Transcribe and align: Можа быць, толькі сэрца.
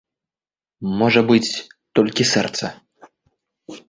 Можа 1.01 1.21
быць, 1.31 1.51
толькі 1.99 2.23
сэрца. 2.31 2.65